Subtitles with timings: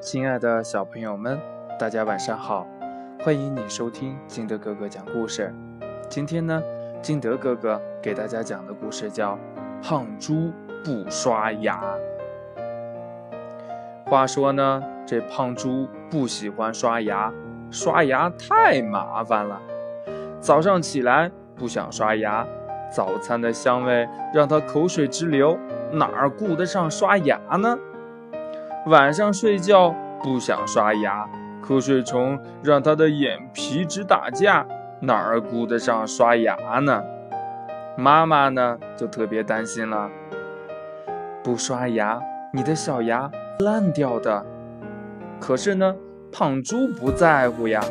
[0.00, 1.38] 亲爱的小朋友们，
[1.78, 2.66] 大家晚上好！
[3.22, 5.54] 欢迎你收听金德哥哥讲故事。
[6.08, 6.62] 今天呢，
[7.02, 9.34] 金德哥哥给大家讲的故事叫
[9.86, 10.50] 《胖猪
[10.82, 11.78] 不刷牙》。
[14.10, 17.30] 话说呢，这胖猪不喜欢刷牙，
[17.70, 19.60] 刷牙太麻烦了。
[20.40, 22.46] 早上起来不想刷牙，
[22.90, 25.58] 早餐的香味让他口水直流，
[25.92, 27.78] 哪儿顾得上刷牙呢？
[28.86, 31.28] 晚上睡觉不想刷牙，
[31.62, 34.66] 瞌睡虫让他的眼皮直打架，
[35.00, 37.02] 哪儿顾得上刷牙呢？
[37.96, 40.08] 妈妈呢就特别担心了，
[41.44, 42.18] 不刷牙，
[42.54, 44.44] 你的小牙烂掉的。
[45.38, 45.94] 可是呢，
[46.32, 47.82] 胖猪不在乎呀，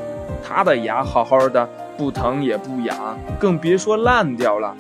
[0.44, 4.76] 他的牙好好的，不疼也不痒，更别说烂掉了。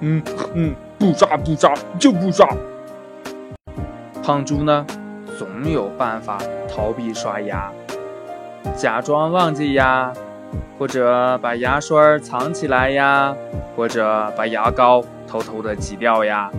[0.00, 2.46] 嗯嗯，不刷不刷就不刷。
[4.22, 4.86] 胖猪呢？
[5.38, 6.38] 总有办法
[6.68, 7.70] 逃避刷牙，
[8.76, 10.12] 假装忘记呀，
[10.78, 13.34] 或者把牙刷藏起来呀，
[13.76, 16.50] 或者把牙膏偷偷的挤掉呀。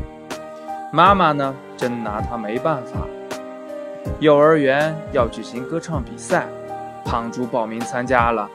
[0.91, 2.99] 妈妈呢，真拿他没办法。
[4.19, 6.45] 幼儿园要举行歌唱比赛，
[7.03, 8.49] 胖猪报名参加了。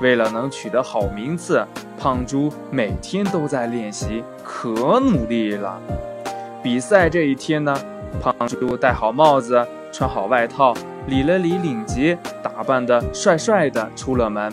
[0.00, 1.66] 为了能取得好名次，
[1.98, 5.78] 胖猪每天都在练习，可努力了。
[6.62, 7.74] 比赛这一天呢？
[8.20, 10.74] 胖猪戴好帽子，穿好外套，
[11.06, 14.52] 理了理领结，打扮的帅帅的出了门。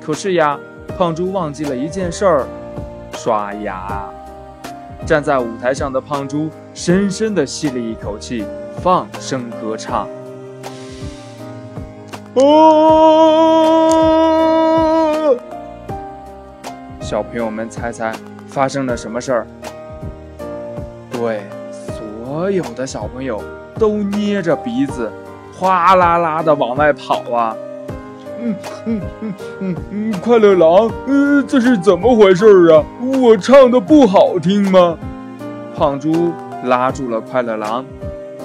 [0.00, 0.58] 可是呀，
[0.96, 2.46] 胖猪忘记了一件事儿——
[3.12, 4.04] 刷牙。
[5.06, 8.44] 站在舞台上的胖猪深深的吸了一口气，
[8.82, 10.06] 放声歌唱。
[12.34, 12.44] 哦！
[17.00, 18.12] 小朋友们，猜猜
[18.46, 19.46] 发生了什么事儿？
[21.10, 21.40] 对。
[22.38, 23.42] 所有的小朋友
[23.80, 25.10] 都捏着鼻子，
[25.58, 27.52] 哗啦啦的往外跑啊！
[28.40, 28.54] 嗯
[28.86, 32.80] 嗯嗯嗯嗯，快乐狼，呃，这是怎么回事啊？
[33.20, 34.96] 我唱的不好听吗？
[35.76, 36.32] 胖猪
[36.62, 37.84] 拉住了快乐狼，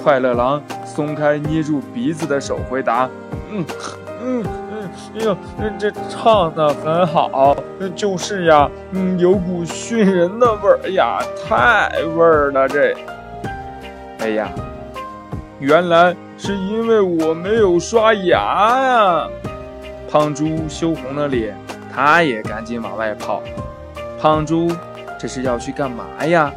[0.02, 3.08] 快乐狼松开捏住鼻子的手，回答：
[3.52, 3.64] 嗯
[4.24, 4.90] 嗯嗯，
[5.20, 5.36] 哎呀，
[5.78, 7.56] 这唱的很好，
[7.94, 12.92] 就是呀，嗯，有股熏人的味儿呀，太味儿了这。
[14.24, 14.50] 哎呀，
[15.60, 19.28] 原来是因为我没有刷牙呀！
[20.10, 21.54] 胖猪羞红了脸，
[21.94, 23.42] 他也赶紧往外跑。
[24.18, 24.72] 胖猪
[25.20, 26.50] 这是要去干嘛呀？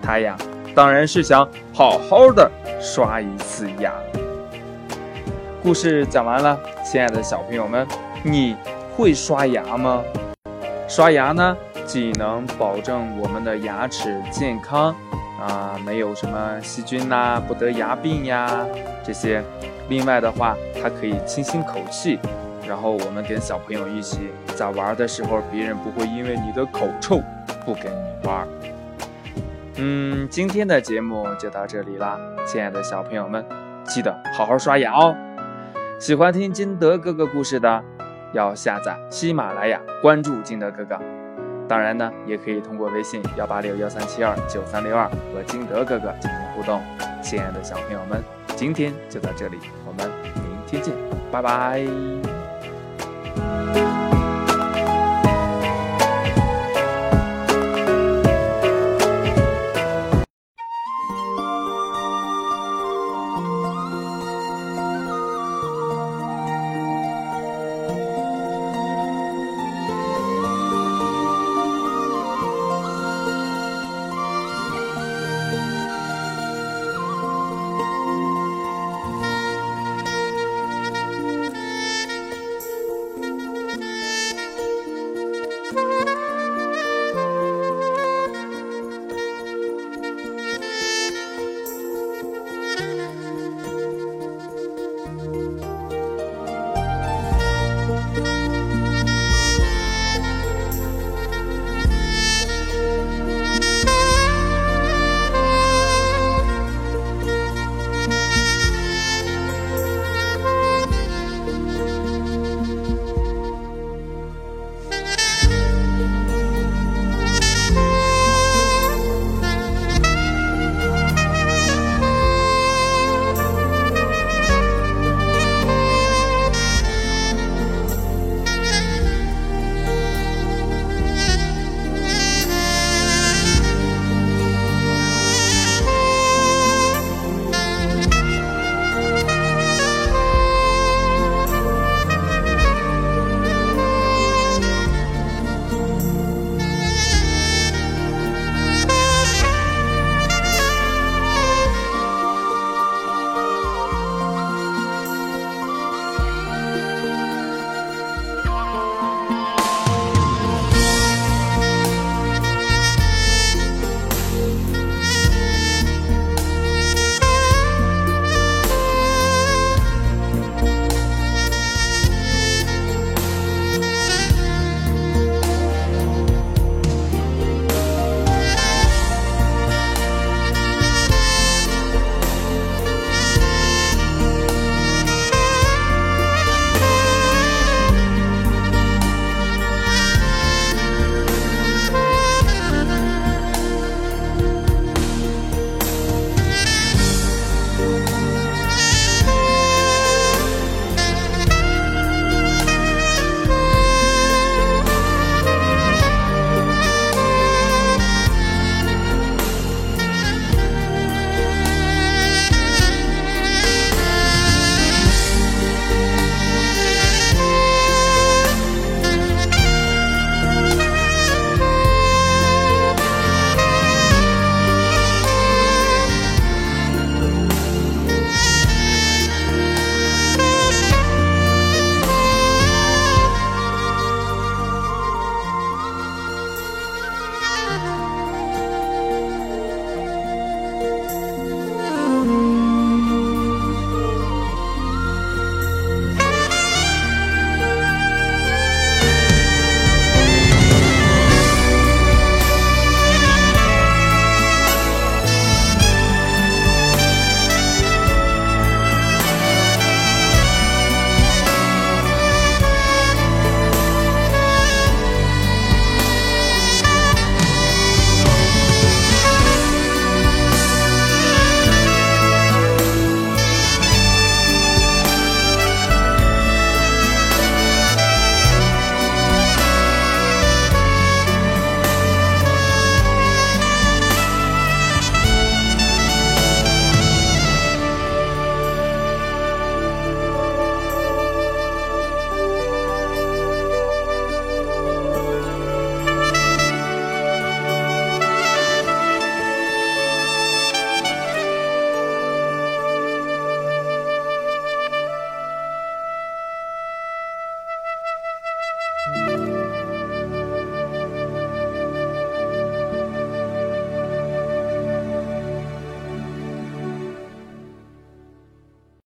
[0.00, 0.36] 他呀，
[0.72, 2.48] 当然是想好好的
[2.80, 3.92] 刷一次牙。
[5.64, 7.84] 故事讲完了，亲爱的小朋友们，
[8.22, 8.54] 你
[8.96, 10.00] 会刷牙吗？
[10.86, 14.94] 刷牙呢，既能保证我们的牙齿健康。
[15.46, 18.64] 啊，没有什么细菌呐，不得牙病呀，
[19.04, 19.42] 这些。
[19.90, 22.18] 另外的话，它可以清新口气，
[22.66, 27.20] 然后我们跟小朋友一起在玩的时候，别人不会因为你的口臭
[27.66, 28.48] 不跟你玩。
[29.76, 33.44] 嗯，今天的节目就到这里啦，亲爱的小朋友们，
[33.84, 35.14] 记得好好刷牙哦。
[35.98, 37.84] 喜欢听金德哥哥故事的，
[38.32, 40.98] 要下载喜马拉雅，关注金德哥哥。
[41.68, 46.80] 当然呢，也可以通过微信幺八六幺三七二九三六二和金德哥哥进行互动。
[47.22, 48.22] 亲爱的小朋友们，
[48.54, 50.94] 今天就到这里，我们明天见，
[51.32, 51.86] 拜拜。